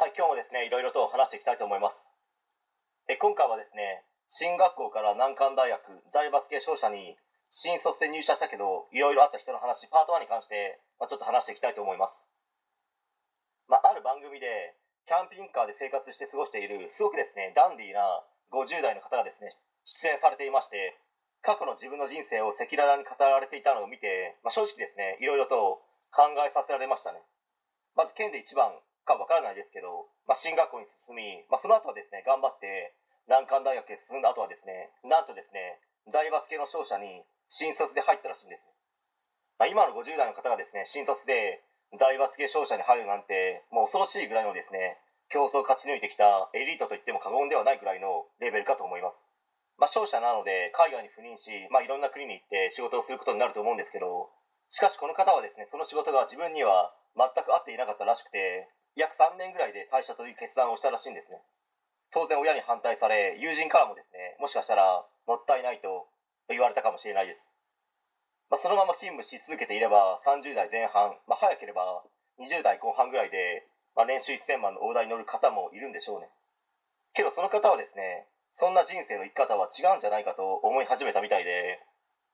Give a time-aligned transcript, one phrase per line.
[0.00, 2.00] はい、今日もですね、いろいろと話していきたいと思います。
[3.04, 4.00] え今回はですね、
[4.32, 5.76] 進学校から難関大学
[6.08, 7.20] 財閥系商社に
[7.52, 12.24] 新卒で入社したけど、いろいろあった人の話、パート1に関して、まあ、ちょっと話していきたいと思います。
[13.68, 14.72] まあ、ある番組で、
[15.04, 18.24] キャンピングカーで生活して過ごしている、すごくですね、ダンディーな
[18.56, 19.52] 50代の方がですね、
[19.84, 20.96] 出演されていまして、
[21.44, 27.20] 過去の自分の人生を赤裸々に語られていたのを見て、まあ、正直ですね、いろいろと考えさせられましたね。
[27.94, 28.72] まず県で一番
[29.10, 32.94] かわからないですけど、まあ、進学校に進み、まあ、その後はですね頑張って
[33.26, 38.62] 難関大学へ進んだ後はですねなんとですね財閥系の商社に新卒で入ったらしいんです、
[39.58, 41.66] まあ、今の50代の方がですね新卒で
[41.98, 49.22] 財閥系商社に入るなんてもう恐ろしいぐらいのですね競争を勝ち抜いてきたエリートと言っても過言ではないぐらいのレベルかと思います。
[49.78, 54.28] まあ、商社なので海外に赴任し、まあ、いろんな国に行って仕事をすることになると思うんですけど
[54.68, 61.42] しかしこの方はですねその仕事が自分には全く合っていなかったらしくて約3年ぐらいで退社という決断をしたらしいんですね。
[62.12, 66.10] 当然親に反対され友人からもですねもしかしたらもったいないと
[66.48, 67.46] 言われたかもしれないです、
[68.50, 72.02] まあ、そのまま勤務し続けていれば30代前半、まあ、早ければ
[72.42, 73.62] 20代後半ぐらいで、
[73.94, 76.30] まあ、年収1000万の大台に乗る方もいるんでしょうね。
[77.14, 78.26] けどその方はですね
[78.58, 81.78] そんな人生の生き方は違うんじゃないかと思い始めたみたいで、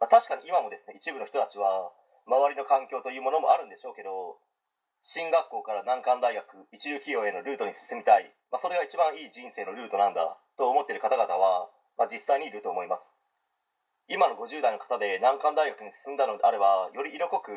[0.00, 1.92] まあ、確かに今もですね一部の人たちは
[2.24, 4.40] 周りの環境というものもあるんでしょうけど
[5.02, 13.14] 進学校から難関大学一流企業へのルートに進みたい、まあ、それが一番いい人生のルートなんだと思っている方々は、まあ、実際にいると思います。
[14.08, 17.52] 今の50代の方で難関大学に進んだのであればより色濃く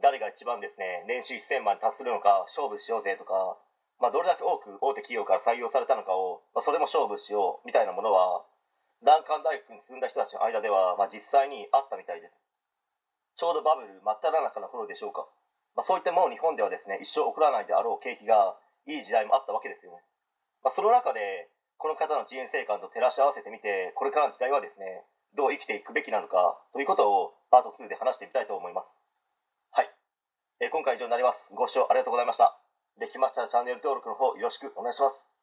[0.00, 3.58] 誰が一番ですね年収1000万に達するのか勝負しようぜとか、
[3.98, 8.46] まあ、どれだけ多く大手企業から採用されたのかを、まあ、それも勝負しようみたいなものは
[9.02, 12.34] 難関大学に進んだ人たちの間では、まあ、実際にあったみたいです。
[13.36, 15.28] ちょうどバブル真っ只中の頃でしょうか。
[15.76, 18.56] まあ、そういったものを日本ではですね一生起こらないであろう景気が
[18.88, 20.00] いい時代もあったわけですよね、
[20.64, 25.04] まあ、その中でこの方の人生観と照らし合わせてみてこれからの時代はですね
[25.36, 28.96] どう生きていくべきなのかということをパート2で話してみたいと思います。
[29.70, 29.90] はい、
[30.60, 31.52] えー今回以上になります。
[31.52, 32.58] ご視聴ありがとうございました。
[32.98, 35.35] できましたらチャンネル登録の方よろしくお願いします。